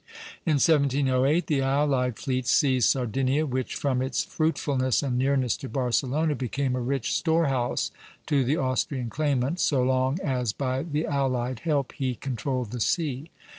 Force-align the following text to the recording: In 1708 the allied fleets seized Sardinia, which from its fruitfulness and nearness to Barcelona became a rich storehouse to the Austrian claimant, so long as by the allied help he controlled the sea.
In 0.47 0.53
1708 0.53 1.45
the 1.45 1.61
allied 1.61 2.17
fleets 2.17 2.49
seized 2.49 2.89
Sardinia, 2.89 3.45
which 3.45 3.75
from 3.75 4.01
its 4.01 4.23
fruitfulness 4.23 5.03
and 5.03 5.15
nearness 5.15 5.55
to 5.57 5.69
Barcelona 5.69 6.33
became 6.33 6.75
a 6.75 6.79
rich 6.81 7.13
storehouse 7.13 7.91
to 8.25 8.43
the 8.43 8.57
Austrian 8.57 9.11
claimant, 9.11 9.59
so 9.59 9.83
long 9.83 10.19
as 10.21 10.53
by 10.53 10.81
the 10.81 11.05
allied 11.05 11.59
help 11.59 11.91
he 11.91 12.15
controlled 12.15 12.71
the 12.71 12.79
sea. 12.81 13.29